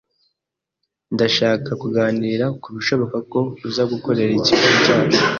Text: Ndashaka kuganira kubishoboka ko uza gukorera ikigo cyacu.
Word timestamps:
Ndashaka 1.13 1.71
kuganira 1.81 2.45
kubishoboka 2.61 3.17
ko 3.31 3.39
uza 3.67 3.83
gukorera 3.91 4.31
ikigo 4.39 4.69
cyacu. 4.83 5.21